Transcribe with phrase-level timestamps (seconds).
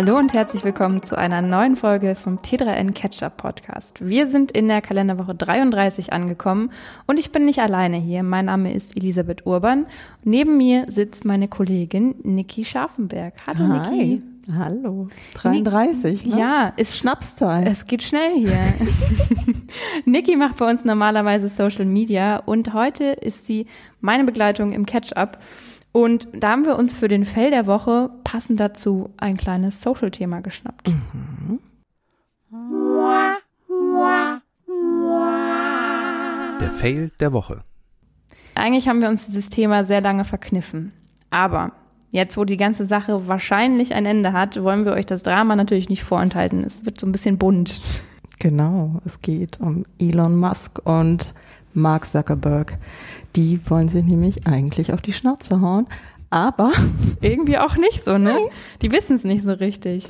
[0.00, 4.06] Hallo und herzlich willkommen zu einer neuen Folge vom T3N Catch-up Podcast.
[4.06, 6.70] Wir sind in der Kalenderwoche 33 angekommen
[7.08, 8.22] und ich bin nicht alleine hier.
[8.22, 9.86] Mein Name ist Elisabeth Urban.
[10.22, 13.34] Neben mir sitzt meine Kollegin Niki Scharfenberg.
[13.48, 13.96] Hallo Hi.
[13.96, 14.22] Niki.
[14.56, 15.08] Hallo.
[15.34, 16.38] 33, ne?
[16.38, 17.66] Ja, ist Schnapszahl.
[17.66, 18.56] Es geht schnell hier.
[20.04, 23.66] Niki macht bei uns normalerweise Social Media und heute ist sie
[24.00, 25.38] meine Begleitung im Catch-up.
[25.98, 30.42] Und da haben wir uns für den Fail der Woche passend dazu ein kleines Social-Thema
[30.42, 30.86] geschnappt.
[30.86, 31.58] Mhm.
[36.60, 37.64] Der Fail der Woche.
[38.54, 40.92] Eigentlich haben wir uns dieses Thema sehr lange verkniffen.
[41.30, 41.72] Aber
[42.12, 45.88] jetzt, wo die ganze Sache wahrscheinlich ein Ende hat, wollen wir euch das Drama natürlich
[45.88, 46.62] nicht vorenthalten.
[46.62, 47.80] Es wird so ein bisschen bunt.
[48.38, 51.34] Genau, es geht um Elon Musk und
[51.74, 52.78] Mark Zuckerberg.
[53.36, 55.86] Die wollen sich nämlich eigentlich auf die Schnauze hauen,
[56.30, 56.72] aber
[57.20, 58.36] irgendwie auch nicht so, ne?
[58.82, 60.08] Die wissen es nicht so richtig.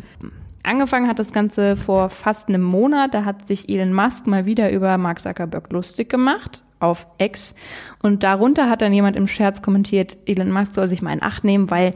[0.62, 3.14] Angefangen hat das Ganze vor fast einem Monat.
[3.14, 7.54] Da hat sich Elon Musk mal wieder über Mark Zuckerberg lustig gemacht auf X.
[8.02, 11.44] Und darunter hat dann jemand im Scherz kommentiert, Elon Musk soll sich mal in Acht
[11.44, 11.94] nehmen, weil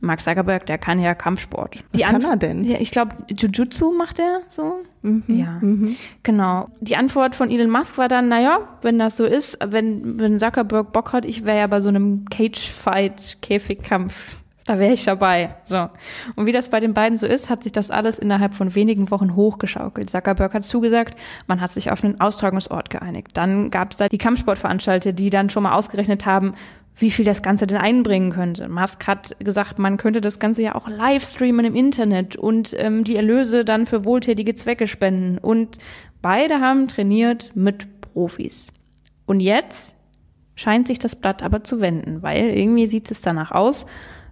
[0.00, 1.78] Mark Zuckerberg, der kann ja Kampfsport.
[1.92, 2.64] Was kann er denn?
[2.64, 4.80] Ja, ich glaube, Jujutsu macht er so.
[5.02, 5.96] Mhm, ja, mhm.
[6.22, 6.68] genau.
[6.80, 10.92] Die Antwort von Elon Musk war dann, naja, wenn das so ist, wenn, wenn Zuckerberg
[10.92, 15.54] Bock hat, ich wäre ja bei so einem Cage-Fight, Käfigkampf da wäre ich dabei.
[15.64, 15.88] So.
[16.36, 19.10] Und wie das bei den beiden so ist, hat sich das alles innerhalb von wenigen
[19.10, 20.10] Wochen hochgeschaukelt.
[20.10, 23.30] Zuckerberg hat zugesagt, man hat sich auf einen Austragungsort geeinigt.
[23.32, 26.52] Dann gab es da die Kampfsportveranstalter, die dann schon mal ausgerechnet haben,
[26.98, 28.68] wie viel das Ganze denn einbringen könnte.
[28.68, 33.04] Musk hat gesagt, man könnte das Ganze ja auch live streamen im Internet und ähm,
[33.04, 35.38] die Erlöse dann für wohltätige Zwecke spenden.
[35.38, 35.78] Und
[36.20, 38.72] beide haben trainiert mit Profis.
[39.26, 39.94] Und jetzt
[40.56, 43.86] scheint sich das Blatt aber zu wenden, weil irgendwie sieht es danach aus,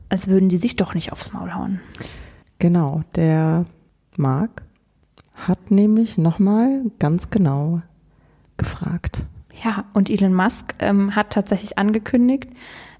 [0.09, 1.81] als würden die sich doch nicht aufs Maul hauen.
[2.59, 3.67] Genau, der
[4.17, 4.63] Marc
[5.35, 7.83] hat nämlich nochmal ganz genau
[8.57, 9.21] gefragt.
[9.65, 12.51] Ja, und Elon Musk ähm, hat tatsächlich angekündigt,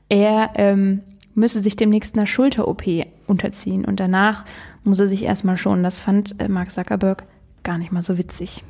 [0.09, 1.03] er ähm,
[1.35, 2.85] müsse sich demnächst einer Schulter-OP
[3.27, 4.45] unterziehen und danach
[4.85, 5.83] muss er sich erstmal schon.
[5.83, 7.25] Das fand äh, Mark Zuckerberg
[7.63, 8.65] gar nicht mal so witzig.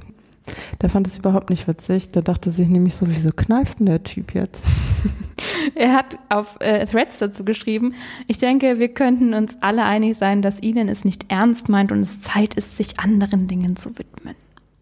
[0.80, 2.10] Der fand es überhaupt nicht witzig.
[2.12, 4.64] Der dachte sich nämlich so, wieso kneift denn der Typ jetzt?
[5.74, 7.94] er hat auf äh, Threads dazu geschrieben,
[8.28, 12.00] ich denke, wir könnten uns alle einig sein, dass Elon es nicht ernst meint und
[12.00, 14.34] es Zeit ist, sich anderen Dingen zu widmen.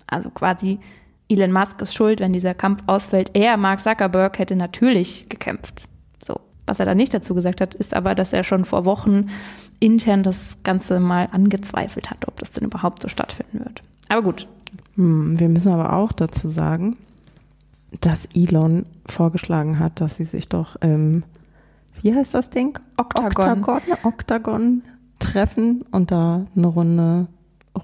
[0.06, 0.78] Also quasi
[1.34, 3.30] Elon Musk ist schuld, wenn dieser Kampf ausfällt.
[3.34, 5.82] Er, Mark Zuckerberg, hätte natürlich gekämpft.
[6.24, 6.40] So.
[6.66, 9.30] Was er da nicht dazu gesagt hat, ist aber, dass er schon vor Wochen
[9.80, 13.82] intern das Ganze mal angezweifelt hat, ob das denn überhaupt so stattfinden wird.
[14.08, 14.46] Aber gut.
[14.96, 16.96] Hm, wir müssen aber auch dazu sagen,
[18.00, 21.24] dass Elon vorgeschlagen hat, dass sie sich doch im,
[22.02, 22.78] wie heißt das Ding?
[22.96, 23.64] Octagon.
[23.64, 24.82] Octagon, Octagon
[25.18, 27.26] treffen und da eine Runde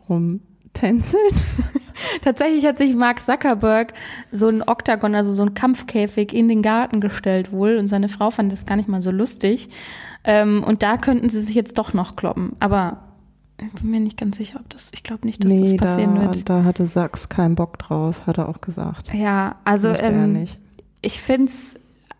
[0.08, 1.22] rumtänzeln.
[2.22, 3.92] Tatsächlich hat sich Mark Zuckerberg
[4.30, 8.30] so ein Oktagon, also so ein Kampfkäfig in den Garten gestellt wohl und seine Frau
[8.30, 9.68] fand das gar nicht mal so lustig.
[10.24, 12.52] Ähm, und da könnten sie sich jetzt doch noch kloppen.
[12.58, 12.98] Aber
[13.58, 16.14] ich bin mir nicht ganz sicher, ob das, ich glaube nicht, dass nee, das passieren
[16.16, 16.48] da, wird.
[16.48, 19.12] Da hatte Sachs keinen Bock drauf, hat er auch gesagt.
[19.12, 20.46] Ja, also ähm,
[21.02, 21.74] ich finde es,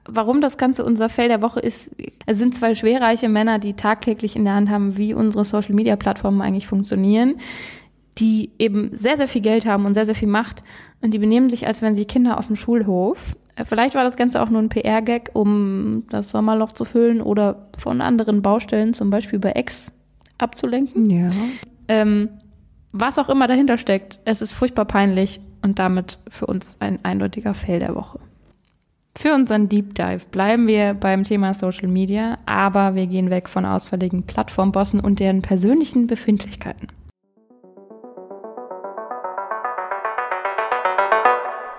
[0.07, 1.95] warum das Ganze unser Fell der Woche ist,
[2.27, 5.97] es sind zwei schwerreiche Männer, die tagtäglich in der Hand haben, wie unsere Social Media
[5.97, 7.37] Plattformen eigentlich funktionieren
[8.19, 10.63] die eben sehr, sehr viel Geld haben und sehr, sehr viel Macht
[11.01, 13.37] und die benehmen sich, als wären sie Kinder auf dem Schulhof.
[13.57, 17.69] Äh, vielleicht war das Ganze auch nur ein PR-Gag, um das Sommerloch zu füllen oder
[17.79, 19.93] von anderen Baustellen, zum Beispiel bei Ex,
[20.39, 21.09] abzulenken.
[21.09, 21.31] Ja.
[21.89, 22.29] Ähm,
[22.93, 27.55] was auch immer dahinter steckt, es ist furchtbar peinlich und damit für uns ein eindeutiger
[27.55, 28.19] Fail der Woche.
[29.17, 33.67] Für unseren Deep Dive bleiben wir beim Thema Social Media, aber wir gehen weg von
[33.67, 36.89] ausfälligen Plattformbossen und deren persönlichen Befindlichkeiten.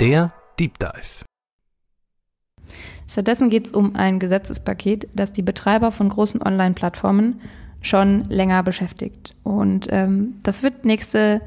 [0.01, 1.23] Der Deep Dive.
[3.08, 7.40] Stattdessen geht es um ein Gesetzespaket, das die Betreiber von großen Online-Plattformen
[7.84, 9.35] schon länger beschäftigt.
[9.43, 11.41] Und ähm, das wird nächste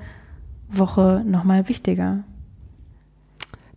[0.69, 2.23] Woche nochmal wichtiger.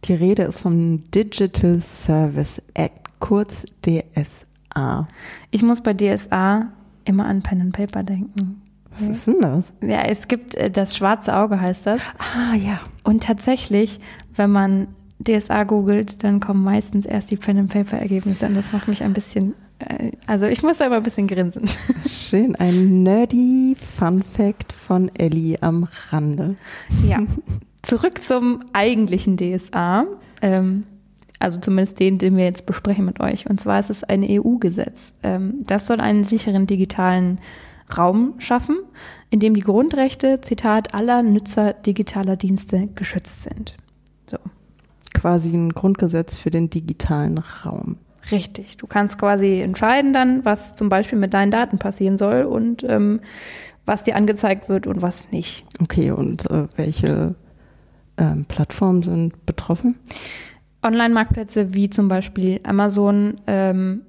[0.04, 5.08] Die Rede ist vom Digital Service Act, kurz DSA.
[5.50, 6.72] Ich muss bei DSA
[7.04, 8.62] immer an Pen and Paper denken.
[9.00, 9.74] Was ist denn das?
[9.82, 12.02] Ja, es gibt äh, das schwarze Auge, heißt das.
[12.18, 12.80] Ah, ja.
[13.04, 14.00] Und tatsächlich,
[14.36, 14.88] wenn man
[15.20, 20.12] DSA googelt, dann kommen meistens erst die Pen-and-Paper-Ergebnisse und das macht mich ein bisschen, äh,
[20.26, 21.64] also ich muss da immer ein bisschen grinsen.
[22.08, 26.56] Schön, ein nerdy Fun-Fact von Ellie am Rande.
[27.08, 27.20] Ja,
[27.82, 30.06] zurück zum eigentlichen DSA.
[30.42, 30.84] Ähm,
[31.40, 33.48] also zumindest den, den wir jetzt besprechen mit euch.
[33.48, 35.14] Und zwar ist es ein EU-Gesetz.
[35.24, 37.40] Ähm, das soll einen sicheren digitalen
[37.96, 38.78] Raum schaffen,
[39.30, 43.78] in dem die Grundrechte, Zitat, aller Nutzer digitaler Dienste geschützt sind.
[44.30, 44.38] So.
[45.14, 47.98] Quasi ein Grundgesetz für den digitalen Raum.
[48.32, 48.78] Richtig.
[48.78, 53.22] Du kannst quasi entscheiden dann, was zum Beispiel mit deinen Daten passieren soll und ähm,
[53.86, 55.66] was dir angezeigt wird und was nicht.
[55.82, 57.36] Okay, und äh, welche
[58.18, 59.96] ähm, Plattformen sind betroffen?
[60.84, 64.02] Online-Marktplätze wie zum Beispiel Amazon ähm,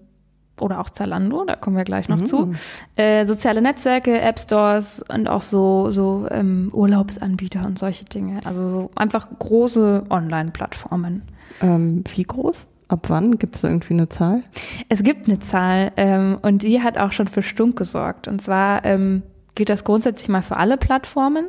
[0.62, 2.26] oder auch Zalando, da kommen wir gleich noch mhm.
[2.26, 2.52] zu.
[2.96, 8.40] Äh, soziale Netzwerke, App Stores und auch so, so ähm, Urlaubsanbieter und solche Dinge.
[8.44, 11.22] Also so einfach große Online-Plattformen.
[11.60, 12.66] Ähm, wie groß?
[12.88, 13.38] Ab wann?
[13.38, 14.42] Gibt es irgendwie eine Zahl?
[14.88, 18.28] Es gibt eine Zahl ähm, und die hat auch schon für Stunk gesorgt.
[18.28, 19.22] Und zwar ähm,
[19.58, 21.48] gilt das grundsätzlich mal für alle Plattformen.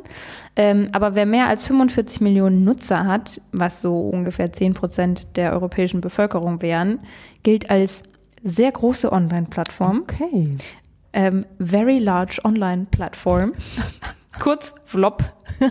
[0.56, 5.52] Ähm, aber wer mehr als 45 Millionen Nutzer hat, was so ungefähr 10 Prozent der
[5.52, 6.98] europäischen Bevölkerung wären,
[7.42, 8.02] gilt als
[8.42, 10.02] sehr große Online-Plattform.
[10.02, 10.56] Okay.
[11.12, 13.52] Ähm, very large Online-Plattform.
[14.40, 15.24] Kurz Vlop.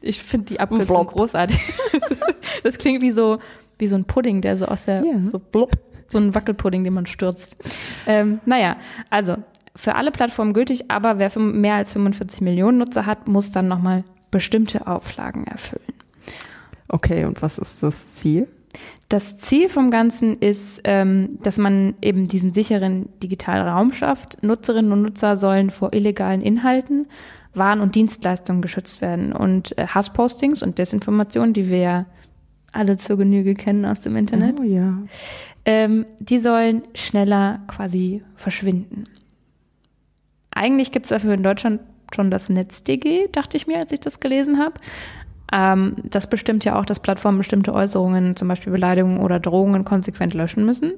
[0.00, 1.60] ich finde die Abkürzung großartig.
[2.62, 3.38] das klingt wie so,
[3.78, 5.20] wie so ein Pudding, der so aus der, yeah.
[5.30, 5.76] so blop,
[6.08, 7.56] so ein Wackelpudding, den man stürzt.
[8.06, 8.76] Ähm, naja,
[9.10, 9.36] also
[9.74, 14.04] für alle Plattformen gültig, aber wer mehr als 45 Millionen Nutzer hat, muss dann nochmal
[14.30, 15.82] bestimmte Auflagen erfüllen.
[16.88, 18.48] Okay, und was ist das Ziel?
[19.08, 24.42] Das Ziel vom Ganzen ist, ähm, dass man eben diesen sicheren digitalen Raum schafft.
[24.42, 27.06] Nutzerinnen und Nutzer sollen vor illegalen Inhalten,
[27.54, 29.32] Waren und Dienstleistungen geschützt werden.
[29.32, 32.06] Und äh, Hasspostings und Desinformationen, die wir ja
[32.72, 34.98] alle zur Genüge kennen aus dem Internet, oh, ja.
[35.64, 39.04] ähm, die sollen schneller quasi verschwinden.
[40.50, 41.80] Eigentlich gibt es dafür in Deutschland
[42.14, 44.74] schon das NetzDG, dachte ich mir, als ich das gelesen habe.
[45.52, 50.34] Ähm, das bestimmt ja auch, dass Plattformen bestimmte Äußerungen, zum Beispiel Beleidigungen oder Drohungen, konsequent
[50.34, 50.92] löschen müssen.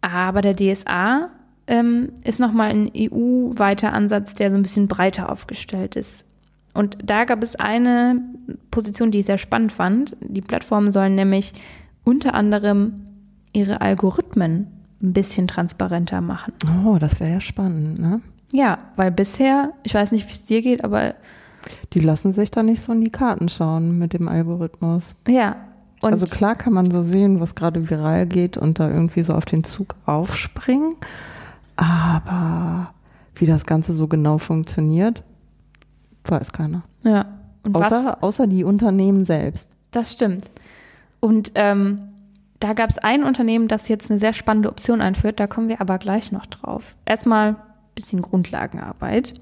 [0.00, 1.30] Aber der DSA
[1.66, 6.24] ähm, ist nochmal ein EU-weiter Ansatz, der so ein bisschen breiter aufgestellt ist.
[6.72, 8.20] Und da gab es eine
[8.70, 10.16] Position, die ich sehr spannend fand.
[10.20, 11.52] Die Plattformen sollen nämlich
[12.04, 13.04] unter anderem
[13.52, 14.68] ihre Algorithmen
[15.02, 16.52] ein bisschen transparenter machen.
[16.84, 18.20] Oh, das wäre ja spannend, ne?
[18.52, 21.14] Ja, weil bisher, ich weiß nicht, wie es dir geht, aber
[21.92, 25.14] die lassen sich da nicht so in die Karten schauen mit dem Algorithmus.
[25.28, 25.56] Ja.
[26.02, 29.44] also klar kann man so sehen, was gerade viral geht und da irgendwie so auf
[29.44, 30.96] den Zug aufspringen.
[31.76, 32.92] Aber
[33.34, 35.22] wie das Ganze so genau funktioniert,
[36.24, 36.82] weiß keiner.
[37.02, 37.26] Ja.
[37.62, 39.70] Und außer, was, außer die Unternehmen selbst.
[39.90, 40.44] Das stimmt.
[41.20, 42.00] Und ähm,
[42.60, 45.40] da gab es ein Unternehmen, das jetzt eine sehr spannende Option einführt.
[45.40, 46.94] Da kommen wir aber gleich noch drauf.
[47.06, 47.56] Erstmal ein
[47.94, 49.34] bisschen Grundlagenarbeit.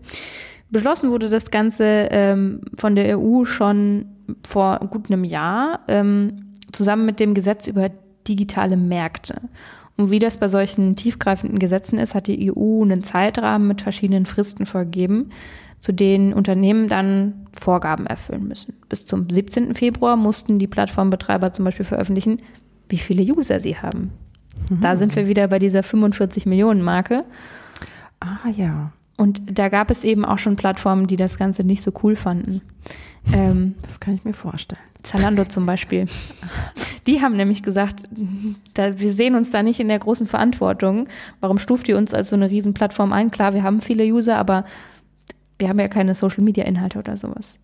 [0.71, 4.07] Beschlossen wurde das Ganze ähm, von der EU schon
[4.47, 7.91] vor gut einem Jahr ähm, zusammen mit dem Gesetz über
[8.27, 9.41] digitale Märkte.
[9.97, 14.27] Und wie das bei solchen tiefgreifenden Gesetzen ist, hat die EU einen Zeitrahmen mit verschiedenen
[14.27, 15.31] Fristen vorgegeben,
[15.81, 18.75] zu denen Unternehmen dann Vorgaben erfüllen müssen.
[18.89, 19.75] Bis zum 17.
[19.75, 22.39] Februar mussten die Plattformbetreiber zum Beispiel veröffentlichen,
[22.89, 24.13] wie viele User sie haben.
[24.71, 24.81] Mhm.
[24.81, 27.25] Da sind wir wieder bei dieser 45 Millionen Marke.
[28.21, 28.93] Ah ja.
[29.19, 32.63] Und da gab es eben auch schon Plattformen, die das Ganze nicht so cool fanden.
[33.33, 34.81] Ähm, das kann ich mir vorstellen.
[35.03, 36.07] Zalando zum Beispiel.
[37.07, 38.05] Die haben nämlich gesagt,
[38.75, 41.09] da, wir sehen uns da nicht in der großen Verantwortung.
[41.41, 43.31] Warum stuft ihr uns als so eine Riesenplattform ein?
[43.31, 44.65] Klar, wir haben viele User, aber
[45.59, 47.59] wir haben ja keine Social-Media-Inhalte oder sowas.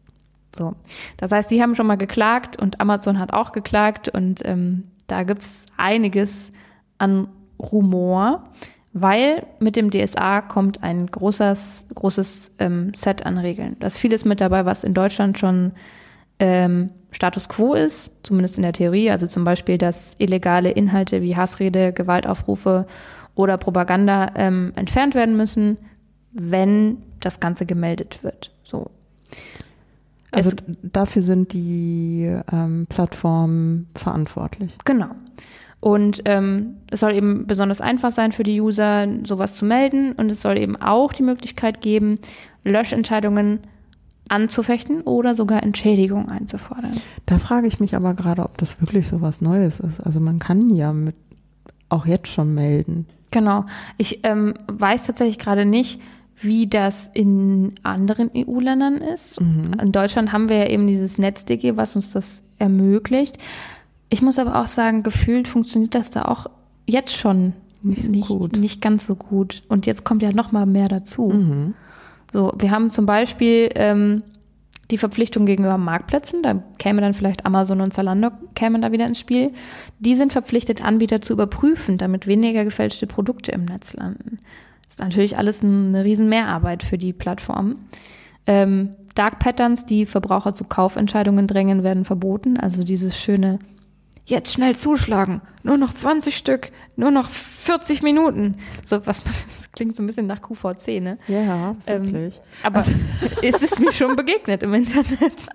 [0.56, 0.74] So.
[1.16, 5.22] Das heißt, die haben schon mal geklagt und Amazon hat auch geklagt und ähm, da
[5.22, 6.50] gibt es einiges
[6.98, 8.44] an Rumor
[8.94, 13.76] weil mit dem DSA kommt ein großes, großes ähm, Set an Regeln.
[13.80, 15.72] Da ist vieles mit dabei, was in Deutschland schon
[16.38, 19.10] ähm, Status quo ist, zumindest in der Theorie.
[19.10, 22.86] Also zum Beispiel, dass illegale Inhalte wie Hassrede, Gewaltaufrufe
[23.34, 25.76] oder Propaganda ähm, entfernt werden müssen,
[26.32, 28.52] wenn das Ganze gemeldet wird.
[28.62, 28.90] So.
[30.30, 34.72] Also es, dafür sind die ähm, Plattformen verantwortlich.
[34.84, 35.10] Genau.
[35.84, 40.12] Und ähm, es soll eben besonders einfach sein für die User, sowas zu melden.
[40.12, 42.20] Und es soll eben auch die Möglichkeit geben,
[42.64, 43.60] Löschentscheidungen
[44.30, 47.02] anzufechten oder sogar Entschädigung einzufordern.
[47.26, 50.00] Da frage ich mich aber gerade, ob das wirklich so was Neues ist.
[50.00, 51.16] Also man kann ja mit
[51.90, 53.04] auch jetzt schon melden.
[53.30, 53.66] Genau.
[53.98, 56.00] Ich ähm, weiß tatsächlich gerade nicht,
[56.34, 59.38] wie das in anderen EU-Ländern ist.
[59.38, 59.74] Mhm.
[59.82, 63.36] In Deutschland haben wir ja eben dieses NetzDG, was uns das ermöglicht.
[64.14, 66.46] Ich muss aber auch sagen, gefühlt funktioniert das da auch
[66.86, 67.52] jetzt schon
[67.82, 68.56] nicht, so nicht, gut.
[68.56, 69.64] nicht ganz so gut.
[69.68, 71.30] Und jetzt kommt ja noch mal mehr dazu.
[71.30, 71.74] Mhm.
[72.32, 74.22] So, wir haben zum Beispiel ähm,
[74.92, 79.18] die Verpflichtung gegenüber Marktplätzen, da käme dann vielleicht Amazon und Zalando kämen da wieder ins
[79.18, 79.50] Spiel.
[79.98, 84.38] Die sind verpflichtet, Anbieter zu überprüfen, damit weniger gefälschte Produkte im Netz landen.
[84.88, 87.78] ist natürlich alles eine riesen Mehrarbeit für die Plattform.
[88.46, 92.58] Ähm, Dark Patterns, die Verbraucher zu Kaufentscheidungen drängen, werden verboten.
[92.58, 93.58] Also dieses schöne,
[94.24, 98.56] jetzt schnell zuschlagen, nur noch 20 Stück, nur noch 40 Minuten.
[98.84, 101.18] So was das klingt so ein bisschen nach QVC, ne?
[101.28, 102.36] Ja, wirklich.
[102.36, 102.92] Ähm, aber also.
[103.42, 105.48] es ist mir schon begegnet im Internet.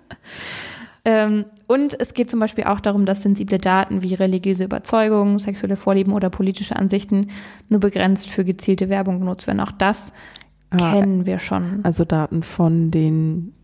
[1.04, 5.76] Ähm, und es geht zum Beispiel auch darum, dass sensible Daten wie religiöse Überzeugungen, sexuelle
[5.76, 7.28] Vorlieben oder politische Ansichten
[7.68, 9.60] nur begrenzt für gezielte Werbung genutzt werden.
[9.60, 10.12] Auch das
[10.70, 11.80] ah, kennen wir schon.
[11.84, 13.54] Also Daten von den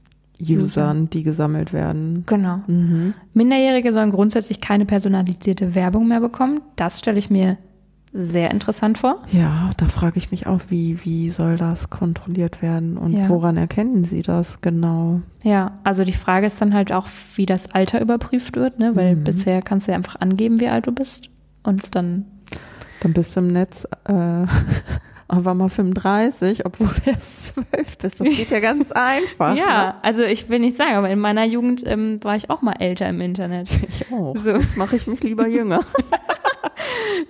[0.40, 2.24] Usern, die gesammelt werden.
[2.26, 2.60] Genau.
[2.66, 3.14] Mhm.
[3.32, 6.60] Minderjährige sollen grundsätzlich keine personalisierte Werbung mehr bekommen.
[6.76, 7.58] Das stelle ich mir
[8.12, 9.22] sehr interessant vor.
[9.30, 13.28] Ja, da frage ich mich auch, wie, wie soll das kontrolliert werden und ja.
[13.28, 15.20] woran erkennen Sie das genau?
[15.42, 18.96] Ja, also die Frage ist dann halt auch, wie das Alter überprüft wird, ne?
[18.96, 19.24] weil mhm.
[19.24, 21.28] bisher kannst du ja einfach angeben, wie alt du bist
[21.62, 22.24] und dann.
[23.00, 23.86] Dann bist du im Netz.
[24.04, 24.46] Äh
[25.28, 28.20] aber mal 35, obwohl du erst 12 bist.
[28.20, 29.56] Das geht ja ganz einfach.
[29.56, 29.94] ja, ne?
[30.04, 33.08] also ich will nicht sagen, aber in meiner Jugend ähm, war ich auch mal älter
[33.08, 33.68] im Internet.
[33.88, 34.36] Ich auch.
[34.36, 34.50] So.
[34.50, 35.80] Jetzt mache ich mich lieber jünger.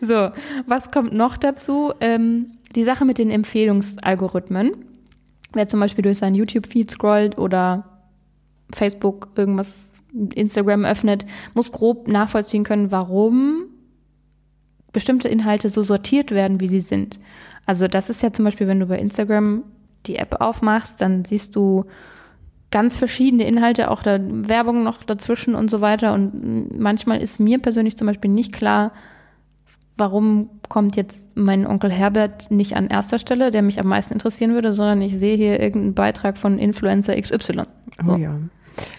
[0.00, 0.31] so,
[0.67, 1.93] was kommt noch dazu?
[2.00, 4.73] Ähm, die Sache mit den Empfehlungsalgorithmen.
[5.53, 7.85] Wer zum Beispiel durch seinen YouTube-Feed scrollt oder
[8.75, 9.93] Facebook irgendwas,
[10.35, 11.25] Instagram öffnet,
[11.55, 13.67] muss grob nachvollziehen können, warum
[14.93, 17.21] bestimmte Inhalte so sortiert werden, wie sie sind.
[17.66, 19.64] Also das ist ja zum Beispiel, wenn du bei Instagram
[20.06, 21.85] die App aufmachst, dann siehst du
[22.70, 26.14] ganz verschiedene Inhalte, auch da Werbung noch dazwischen und so weiter.
[26.14, 28.92] Und manchmal ist mir persönlich zum Beispiel nicht klar,
[29.96, 34.52] warum kommt jetzt mein Onkel Herbert nicht an erster Stelle, der mich am meisten interessieren
[34.52, 37.62] würde, sondern ich sehe hier irgendeinen Beitrag von Influencer XY.
[38.02, 38.12] So.
[38.12, 38.37] Oh ja.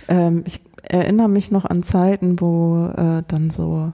[0.07, 3.91] Ähm, ich erinnere mich noch an Zeiten, wo äh, dann so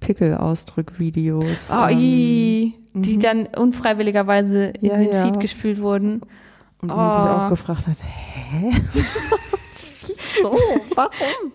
[0.00, 1.70] Pickelausdrückvideos.
[1.70, 3.20] Oh, ähm, die mhm.
[3.20, 5.24] dann unfreiwilligerweise in ja, den ja.
[5.24, 6.22] Feed gespült wurden.
[6.82, 6.96] Und oh.
[6.96, 8.72] man sich auch gefragt hat, hä?
[10.36, 10.52] Wieso?
[10.94, 11.52] Warum?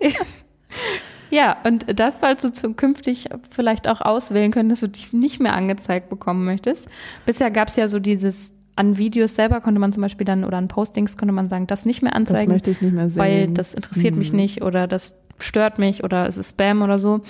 [1.32, 5.54] Ja, und das sollst du zukünftig vielleicht auch auswählen können, dass du dich nicht mehr
[5.54, 6.88] angezeigt bekommen möchtest.
[7.26, 10.58] Bisher gab es ja so dieses, an Videos selber konnte man zum Beispiel dann oder
[10.58, 12.48] an Postings konnte man sagen, das nicht mehr anzeigen.
[12.48, 13.22] Das möchte ich nicht mehr sehen.
[13.22, 14.20] Weil das interessiert mhm.
[14.20, 17.22] mich nicht oder das stört mich oder es ist Spam oder so.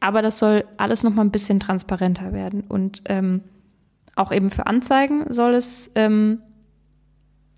[0.00, 2.64] Aber das soll alles nochmal ein bisschen transparenter werden.
[2.68, 3.42] Und ähm,
[4.16, 6.38] auch eben für Anzeigen soll es ähm,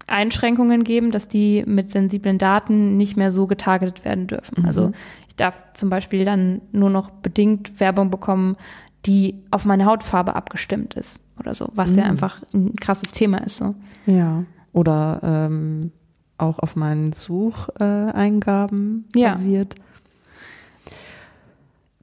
[0.07, 4.63] Einschränkungen geben, dass die mit sensiblen Daten nicht mehr so getargetet werden dürfen.
[4.63, 4.67] Mhm.
[4.67, 4.93] Also
[5.29, 8.57] ich darf zum Beispiel dann nur noch bedingt Werbung bekommen,
[9.05, 11.99] die auf meine Hautfarbe abgestimmt ist oder so, was mhm.
[11.99, 13.59] ja einfach ein krasses Thema ist.
[13.59, 13.75] So.
[14.07, 15.93] Ja, oder ähm,
[16.39, 19.75] auch auf meinen Sucheingaben äh, basiert.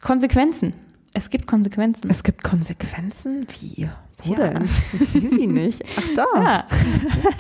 [0.01, 0.73] Konsequenzen.
[1.13, 2.09] Es gibt Konsequenzen.
[2.09, 3.45] Es gibt Konsequenzen?
[3.59, 3.87] Wie?
[4.23, 4.47] Wo ja.
[4.49, 4.69] denn?
[4.93, 5.83] Ich sehe sie nicht.
[5.97, 6.25] Ach da.
[6.41, 6.65] Ja,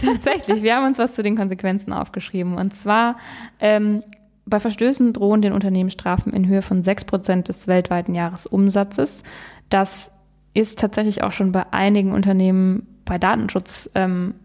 [0.13, 0.61] tatsächlich.
[0.61, 2.55] Wir haben uns was zu den Konsequenzen aufgeschrieben.
[2.55, 3.17] Und zwar
[3.59, 4.03] ähm,
[4.45, 9.23] bei Verstößen drohen den Unternehmen Strafen in Höhe von 6% des weltweiten Jahresumsatzes.
[9.69, 10.11] Das
[10.53, 14.35] ist tatsächlich auch schon bei einigen Unternehmen bei Datenschutzbeschwerden,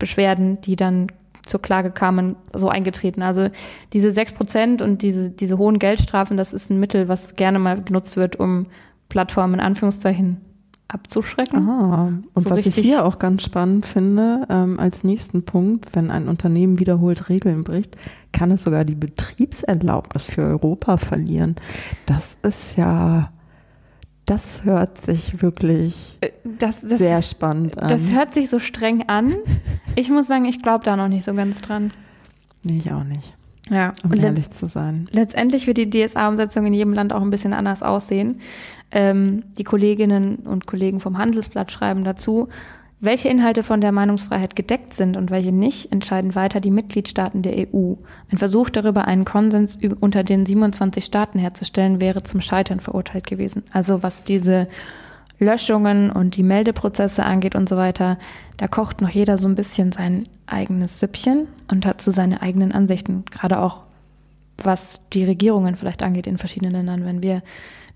[0.00, 1.08] ähm, die dann
[1.48, 3.22] zur Klage kamen, so eingetreten.
[3.22, 3.48] Also
[3.92, 7.82] diese 6 Prozent und diese, diese hohen Geldstrafen, das ist ein Mittel, was gerne mal
[7.82, 8.66] genutzt wird, um
[9.08, 10.38] Plattformen in Anführungszeichen
[10.88, 11.68] abzuschrecken.
[11.68, 12.12] Aha.
[12.32, 16.28] Und so was ich hier auch ganz spannend finde, ähm, als nächsten Punkt, wenn ein
[16.28, 17.96] Unternehmen wiederholt Regeln bricht,
[18.32, 21.56] kann es sogar die Betriebserlaubnis für Europa verlieren.
[22.06, 23.30] Das ist ja
[24.28, 27.88] das hört sich wirklich äh, das, das, sehr spannend an.
[27.88, 29.36] Das hört sich so streng an.
[29.96, 31.92] Ich muss sagen, ich glaube da noch nicht so ganz dran.
[32.62, 33.34] Nee, ich auch nicht.
[33.70, 35.08] Ja, um ehrlich zu sein.
[35.10, 38.40] Letztendlich wird die DSA-Umsetzung in jedem Land auch ein bisschen anders aussehen.
[38.90, 42.48] Ähm, die Kolleginnen und Kollegen vom Handelsblatt schreiben dazu,
[43.00, 47.68] welche Inhalte von der Meinungsfreiheit gedeckt sind und welche nicht, entscheiden weiter die Mitgliedstaaten der
[47.72, 47.94] EU.
[48.30, 53.62] Ein Versuch darüber, einen Konsens unter den 27 Staaten herzustellen, wäre zum Scheitern verurteilt gewesen.
[53.72, 54.66] Also was diese
[55.38, 58.18] Löschungen und die Meldeprozesse angeht und so weiter,
[58.56, 62.72] da kocht noch jeder so ein bisschen sein eigenes Süppchen und hat so seine eigenen
[62.72, 63.84] Ansichten, gerade auch
[64.62, 67.04] was die Regierungen vielleicht angeht in verschiedenen Ländern.
[67.04, 67.42] Wenn wir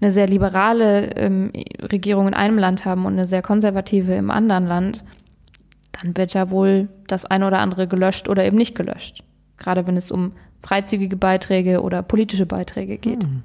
[0.01, 4.67] eine sehr liberale ähm, Regierung in einem Land haben und eine sehr konservative im anderen
[4.67, 5.05] Land,
[5.93, 9.23] dann wird ja wohl das eine oder andere gelöscht oder eben nicht gelöscht.
[9.59, 13.25] Gerade wenn es um freizügige Beiträge oder politische Beiträge geht.
[13.25, 13.43] Hm.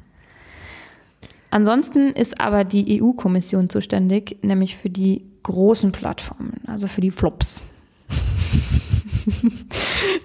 [1.50, 7.64] Ansonsten ist aber die EU-Kommission zuständig, nämlich für die großen Plattformen, also für die Flops.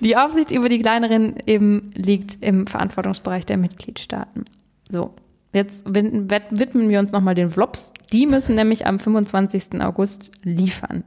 [0.01, 4.45] Die Aufsicht über die kleineren eben liegt im Verantwortungsbereich der Mitgliedstaaten.
[4.89, 5.15] So,
[5.55, 7.93] Jetzt widmen wir uns nochmal den Vlops.
[8.13, 9.81] Die müssen nämlich am 25.
[9.83, 11.05] August liefern.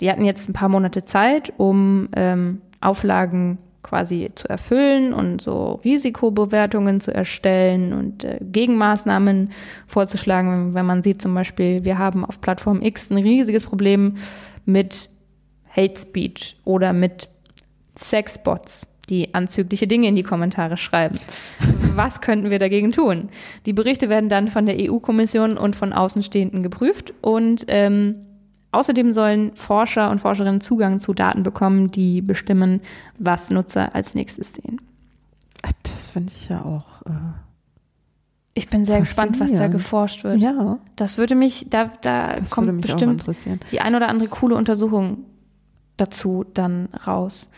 [0.00, 5.80] Die hatten jetzt ein paar Monate Zeit, um ähm, Auflagen quasi zu erfüllen und so
[5.82, 9.50] Risikobewertungen zu erstellen und äh, Gegenmaßnahmen
[9.86, 10.74] vorzuschlagen.
[10.74, 14.16] Wenn man sieht zum Beispiel, wir haben auf Plattform X ein riesiges Problem
[14.66, 15.08] mit
[15.74, 17.28] Hate Speech oder mit
[17.96, 21.18] Sexbots, die anzügliche Dinge in die Kommentare schreiben.
[21.94, 23.28] Was könnten wir dagegen tun?
[23.66, 28.16] Die Berichte werden dann von der EU-Kommission und von Außenstehenden geprüft und ähm,
[28.72, 32.80] Außerdem sollen Forscher und Forscherinnen Zugang zu Daten bekommen, die bestimmen,
[33.18, 34.80] was Nutzer als nächstes sehen.
[35.82, 37.02] Das finde ich ja auch.
[37.06, 37.12] Äh,
[38.54, 40.38] ich bin sehr gespannt, was da geforscht wird.
[40.38, 40.78] Ja.
[40.94, 43.24] Das würde mich, da, da das kommt mich bestimmt
[43.72, 45.24] die ein oder andere coole Untersuchung
[46.00, 47.50] dazu dann raus.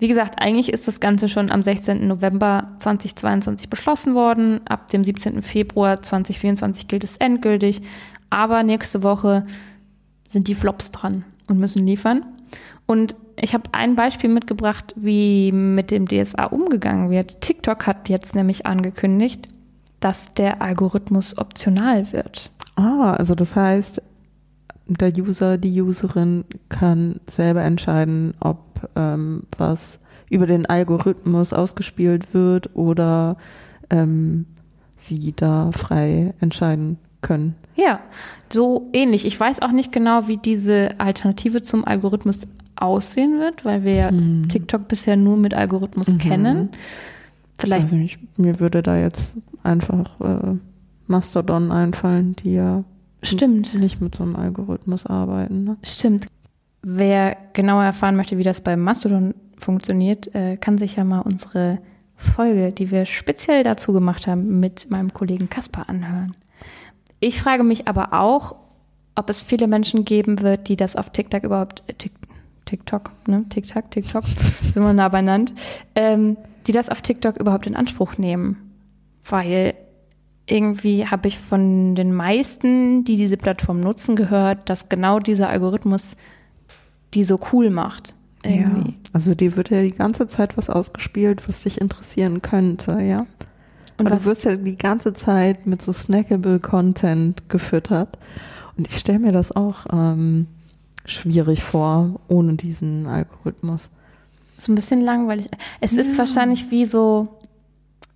[0.00, 2.06] Wie gesagt, eigentlich ist das Ganze schon am 16.
[2.06, 4.60] November 2022 beschlossen worden.
[4.66, 5.40] Ab dem 17.
[5.42, 7.80] Februar 2024 gilt es endgültig.
[8.28, 9.46] Aber nächste Woche
[10.28, 12.26] sind die Flops dran und müssen liefern.
[12.86, 17.40] Und ich habe ein Beispiel mitgebracht, wie mit dem DSA umgegangen wird.
[17.40, 19.48] TikTok hat jetzt nämlich angekündigt,
[20.00, 22.50] dass der Algorithmus optional wird.
[22.76, 24.02] Ah, also das heißt,
[24.86, 28.58] der User, die Userin kann selber entscheiden, ob
[28.96, 30.00] ähm, was
[30.30, 33.36] über den Algorithmus ausgespielt wird oder
[33.90, 34.46] ähm,
[34.96, 37.54] sie da frei entscheiden können.
[37.76, 38.00] Ja,
[38.52, 39.24] so ähnlich.
[39.24, 44.48] Ich weiß auch nicht genau, wie diese Alternative zum Algorithmus aussehen wird, weil wir hm.
[44.48, 46.18] TikTok bisher nur mit Algorithmus mhm.
[46.18, 46.68] kennen.
[47.58, 47.92] Vielleicht.
[47.92, 50.56] Nicht, mir würde da jetzt einfach äh,
[51.06, 52.84] Mastodon einfallen, die ja
[53.26, 53.74] Stimmt.
[53.74, 55.64] nicht mit so einem Algorithmus arbeiten.
[55.64, 55.76] Ne?
[55.82, 56.26] Stimmt.
[56.82, 61.78] Wer genauer erfahren möchte, wie das bei Mastodon funktioniert, äh, kann sich ja mal unsere
[62.16, 66.32] Folge, die wir speziell dazu gemacht haben, mit meinem Kollegen Kaspar anhören.
[67.20, 68.56] Ich frage mich aber auch,
[69.14, 71.94] ob es viele Menschen geben wird, die das auf TikTok überhaupt, äh,
[72.64, 73.44] TikTok, ne?
[73.48, 74.24] TikTok, TikTok,
[74.62, 75.54] sind wir nah benannt,
[75.94, 78.56] ähm, die das auf TikTok überhaupt in Anspruch nehmen.
[79.28, 79.74] Weil
[80.46, 86.16] irgendwie habe ich von den meisten, die diese Plattform nutzen, gehört, dass genau dieser Algorithmus
[87.14, 88.14] die so cool macht.
[88.42, 88.90] Irgendwie.
[88.90, 93.26] Ja, also die wird ja die ganze Zeit was ausgespielt, was dich interessieren könnte, ja.
[93.96, 98.18] Und du wirst ja die ganze Zeit mit so snackable Content gefüttert.
[98.76, 100.48] Und ich stelle mir das auch ähm,
[101.06, 103.88] schwierig vor, ohne diesen Algorithmus.
[104.58, 105.46] So ein bisschen langweilig.
[105.80, 106.00] Es ja.
[106.00, 107.28] ist wahrscheinlich wie so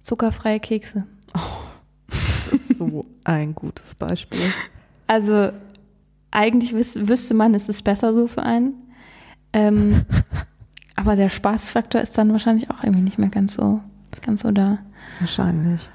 [0.03, 1.05] zuckerfreie Kekse.
[2.51, 4.41] Das ist so ein gutes Beispiel.
[5.07, 5.51] Also
[6.31, 8.75] eigentlich wüs wüsste man, es ist besser so für einen.
[9.53, 10.03] Ähm,
[10.97, 13.81] aber der Spaßfaktor ist dann wahrscheinlich auch irgendwie nicht mehr ganz so,
[14.25, 14.79] ganz so da.
[15.21, 15.89] Wahrscheinlich.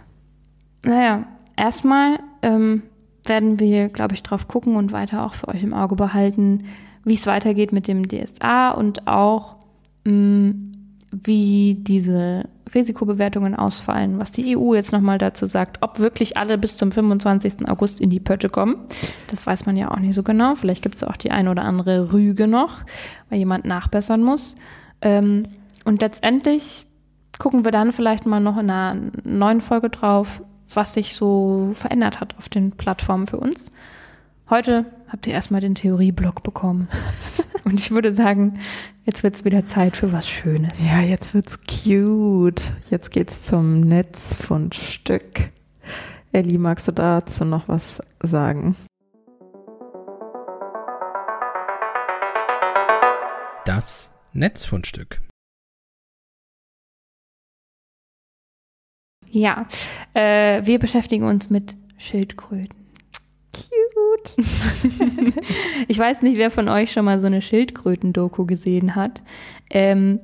[0.84, 2.84] Naja, erstmal ähm,
[3.26, 6.66] werden wir, glaube ich, drauf gucken und weiter auch für euch im Auge behalten,
[7.04, 9.58] wie es weitergeht mit dem DSA und auch
[10.06, 10.74] mh, mm,
[11.12, 16.78] wie diese Risikobewertungen ausfallen, was die EU jetzt nochmal dazu sagt, ob wirklich alle bis
[16.78, 17.68] zum 25.
[17.68, 18.78] August in die Pötte kommen.
[19.28, 20.56] Das weiß man ja auch nicht so genau.
[20.56, 22.82] Vielleicht gibt es auch die ein oder andere Rüge noch,
[23.30, 24.56] weil jemand nachbessern muss.
[25.02, 25.44] Ähm,
[25.86, 26.86] und letztendlich
[27.40, 30.42] gucken wir dann vielleicht mal noch in einer neuen Folge drauf,
[30.74, 33.72] was sich so verändert hat auf den Plattformen für uns.
[34.50, 36.88] Heute habt ihr erstmal den Theorieblock bekommen.
[37.66, 38.60] Und ich würde sagen,
[39.06, 40.86] jetzt wird es wieder Zeit für was Schönes.
[40.92, 42.74] Ja, jetzt wird's cute.
[42.90, 45.50] Jetzt geht's zum Netzfundstück.
[46.34, 48.76] Elli, magst du dazu noch was sagen?
[53.66, 55.22] Das Netzfundstück.
[59.30, 59.68] Ja,
[60.14, 62.83] äh, wir beschäftigen uns mit Schildkröten.
[63.94, 64.36] Cute.
[65.88, 69.22] ich weiß nicht, wer von euch schon mal so eine Schildkröten-Doku gesehen hat.
[69.70, 70.20] Ähm,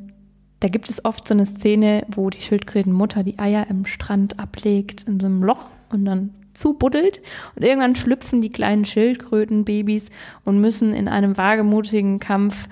[0.59, 5.03] da gibt es oft so eine Szene, wo die Schildkrötenmutter die Eier im Strand ablegt
[5.03, 7.21] in so einem Loch und dann zubuddelt.
[7.55, 10.09] Und irgendwann schlüpfen die kleinen Schildkrötenbabys
[10.43, 12.67] und müssen in einem wagemutigen Kampf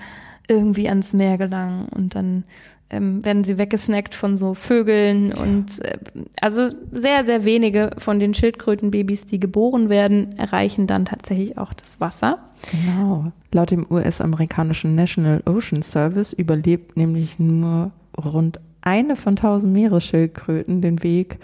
[0.48, 1.88] irgendwie ans Meer gelangen.
[1.88, 2.44] Und dann
[2.90, 5.42] ähm, werden sie weggesnackt von so Vögeln ja.
[5.42, 5.98] und äh,
[6.40, 12.00] also sehr, sehr wenige von den Schildkrötenbabys, die geboren werden, erreichen dann tatsächlich auch das
[12.00, 12.38] Wasser.
[12.72, 13.32] Genau.
[13.52, 21.02] Laut dem US-amerikanischen National Ocean Service überlebt nämlich nur rund eine von tausend Meeresschildkröten den
[21.02, 21.38] Weg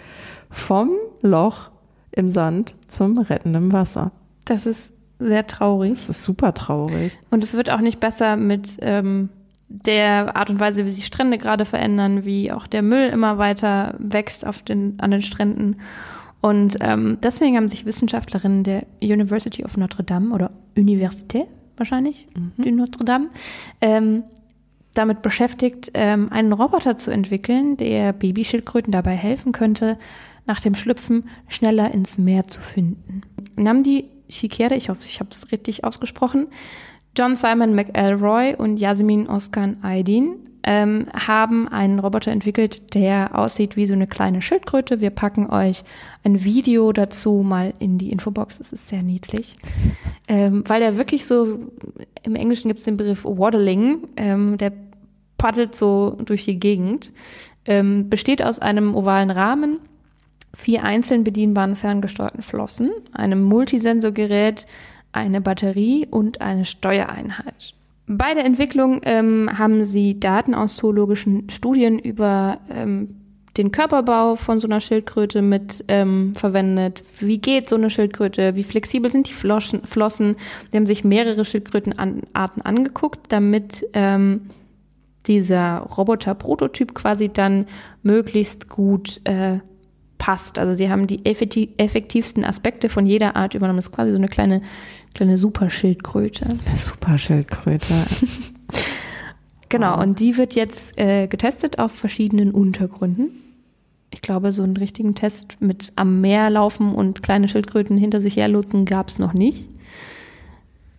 [0.49, 0.89] vom
[1.21, 1.69] Loch
[2.11, 4.11] im Sand zum rettenden Wasser.
[4.45, 5.93] Das ist sehr traurig.
[5.93, 7.19] Das ist super traurig.
[7.29, 9.29] Und es wird auch nicht besser mit ähm,
[9.83, 13.95] der Art und Weise, wie sich Strände gerade verändern, wie auch der Müll immer weiter
[13.99, 15.77] wächst auf den, an den Stränden.
[16.41, 21.45] Und ähm, deswegen haben sich Wissenschaftlerinnen der University of Notre Dame oder Université
[21.77, 22.63] wahrscheinlich, mhm.
[22.63, 23.29] die Notre Dame,
[23.81, 24.23] ähm,
[24.93, 29.97] damit beschäftigt, ähm, einen Roboter zu entwickeln, der Babyschildkröten dabei helfen könnte,
[30.45, 33.21] nach dem Schlüpfen schneller ins Meer zu finden.
[33.57, 36.47] Namdi Shikere, ich hoffe, ich habe es richtig ausgesprochen,
[37.17, 43.85] John Simon McElroy und Yasmin Oskan Aydin ähm, haben einen Roboter entwickelt, der aussieht wie
[43.85, 44.99] so eine kleine Schildkröte.
[44.99, 45.83] Wir packen euch
[46.23, 48.57] ein Video dazu mal in die Infobox.
[48.57, 49.57] Das ist sehr niedlich.
[50.27, 51.59] Ähm, weil der wirklich so,
[52.23, 54.73] im Englischen gibt es den Begriff Waddling, ähm, der
[55.37, 57.13] paddelt so durch die Gegend,
[57.67, 59.79] ähm, besteht aus einem ovalen Rahmen,
[60.55, 64.65] vier einzeln bedienbaren ferngesteuerten Flossen, einem Multisensorgerät,
[65.15, 67.73] eine Batterie und eine Steuereinheit.
[68.07, 73.15] Bei der Entwicklung ähm, haben sie Daten aus zoologischen Studien über ähm,
[73.57, 77.03] den Körperbau von so einer Schildkröte mit ähm, verwendet.
[77.19, 78.55] Wie geht so eine Schildkröte?
[78.55, 79.85] Wie flexibel sind die Flossen?
[79.85, 80.35] Flossen?
[80.71, 84.49] Die haben sich mehrere Schildkrötenarten angeguckt, damit ähm,
[85.25, 87.65] dieser Roboter-Prototyp quasi dann
[88.03, 89.59] möglichst gut äh,
[90.17, 90.59] passt.
[90.59, 93.77] Also sie haben die effektivsten Aspekte von jeder Art übernommen.
[93.77, 94.61] Das ist quasi so eine kleine,
[95.15, 96.47] kleine Superschildkröte.
[96.75, 97.93] Superschildkröte.
[99.69, 103.31] genau, und die wird jetzt äh, getestet auf verschiedenen Untergründen.
[104.11, 108.35] Ich glaube, so einen richtigen Test mit am Meer laufen und kleine Schildkröten hinter sich
[108.37, 109.67] herlotsen gab es noch nicht.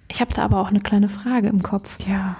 [0.08, 1.98] Ich habe da aber auch eine kleine Frage im Kopf.
[2.08, 2.36] Ja.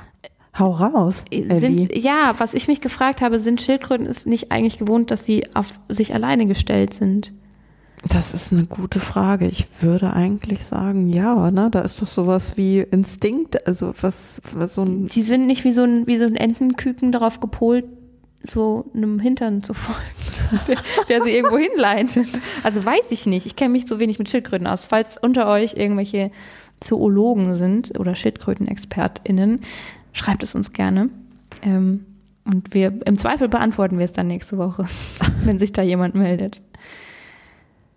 [0.58, 1.24] Hau raus.
[1.30, 5.26] Äh, sind, ja, was ich mich gefragt habe, sind Schildkröten ist nicht eigentlich gewohnt, dass
[5.26, 7.34] sie auf sich alleine gestellt sind?
[8.08, 9.46] Das ist eine gute Frage.
[9.46, 11.70] Ich würde eigentlich sagen, ja, ne?
[11.70, 15.08] Da ist doch sowas wie Instinkt, also was, was so ein.
[15.08, 17.84] Die sind nicht wie so ein, wie so ein Entenküken darauf gepolt,
[18.44, 22.28] so einem Hintern zu folgen, der, sie irgendwo hinleitet.
[22.62, 23.46] Also weiß ich nicht.
[23.46, 24.84] Ich kenne mich so wenig mit Schildkröten aus.
[24.84, 26.30] Falls unter euch irgendwelche
[26.80, 29.60] Zoologen sind oder SchildkrötenexpertInnen,
[30.12, 31.08] schreibt es uns gerne.
[31.62, 32.04] Ähm,
[32.44, 34.86] und wir im Zweifel beantworten wir es dann nächste Woche,
[35.44, 36.62] wenn sich da jemand meldet.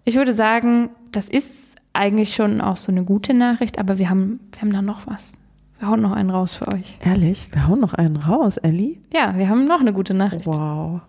[0.09, 4.39] Ich würde sagen, das ist eigentlich schon auch so eine gute Nachricht, aber wir haben,
[4.51, 5.33] wir haben da noch was.
[5.77, 6.97] Wir hauen noch einen raus für euch.
[7.05, 7.49] Ehrlich?
[7.51, 8.97] Wir hauen noch einen raus, Ellie?
[9.13, 10.47] Ja, wir haben noch eine gute Nachricht.
[10.47, 11.01] Wow.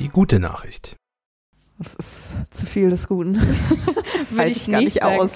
[0.00, 0.96] Die gute Nachricht.
[1.78, 3.38] Das ist zu viel des Guten.
[4.18, 5.20] Das halte ich, ich gar nicht sagen.
[5.20, 5.32] aus.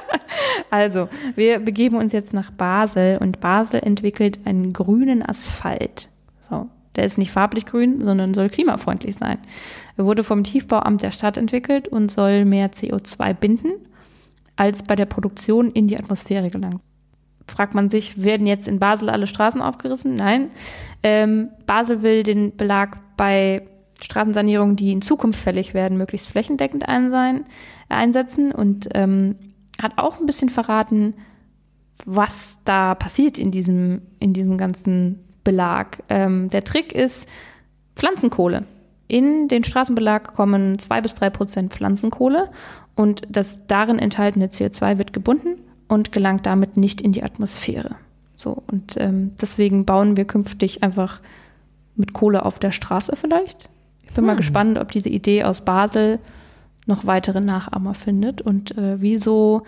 [0.70, 6.08] also, wir begeben uns jetzt nach Basel und Basel entwickelt einen grünen Asphalt.
[6.98, 9.38] Der ist nicht farblich grün, sondern soll klimafreundlich sein.
[9.96, 13.70] Er wurde vom Tiefbauamt der Stadt entwickelt und soll mehr CO2 binden,
[14.56, 16.80] als bei der Produktion in die Atmosphäre gelangt.
[17.46, 20.16] Fragt man sich, werden jetzt in Basel alle Straßen aufgerissen?
[20.16, 20.50] Nein.
[21.04, 23.62] Ähm, Basel will den Belag bei
[24.02, 27.44] Straßensanierungen, die in Zukunft fällig werden, möglichst flächendeckend ein
[27.88, 29.36] einsetzen und ähm,
[29.80, 31.14] hat auch ein bisschen verraten,
[32.04, 36.02] was da passiert in diesem, in diesem ganzen Belag.
[36.10, 37.26] Ähm, der Trick ist
[37.96, 38.64] Pflanzenkohle.
[39.06, 42.50] In den Straßenbelag kommen zwei bis drei Prozent Pflanzenkohle
[42.96, 45.54] und das darin enthaltene CO2 wird gebunden
[45.88, 47.96] und gelangt damit nicht in die Atmosphäre.
[48.34, 51.22] So, und ähm, deswegen bauen wir künftig einfach
[51.96, 53.70] mit Kohle auf der Straße vielleicht.
[54.02, 54.26] Ich bin hm.
[54.26, 56.18] mal gespannt, ob diese Idee aus Basel
[56.84, 59.62] noch weitere Nachahmer findet und äh, wieso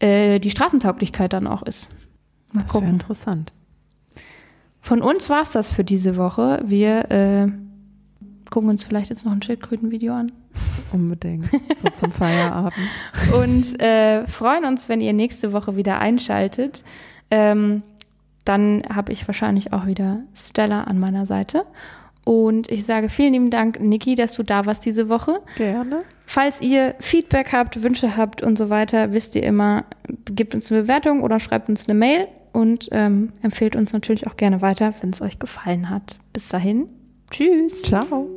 [0.00, 1.88] äh, die Straßentauglichkeit dann auch ist.
[2.52, 3.54] Mal das wäre interessant.
[4.84, 6.60] Von uns war es das für diese Woche.
[6.62, 7.50] Wir äh,
[8.50, 10.30] gucken uns vielleicht jetzt noch ein Schildkrötenvideo an.
[10.92, 11.46] Unbedingt.
[11.82, 12.74] So zum Feierabend.
[13.34, 16.84] Und äh, freuen uns, wenn ihr nächste Woche wieder einschaltet.
[17.30, 17.82] Ähm,
[18.44, 21.64] dann habe ich wahrscheinlich auch wieder Stella an meiner Seite.
[22.24, 25.40] Und ich sage vielen lieben Dank, Niki, dass du da warst diese Woche.
[25.56, 26.02] Gerne.
[26.26, 29.86] Falls ihr Feedback habt, Wünsche habt und so weiter, wisst ihr immer,
[30.26, 34.36] gebt uns eine Bewertung oder schreibt uns eine Mail und ähm, empfehlt uns natürlich auch
[34.36, 36.18] gerne weiter, wenn es euch gefallen hat.
[36.32, 36.88] Bis dahin.
[37.30, 37.82] Tschüss.
[37.82, 38.28] Ciao.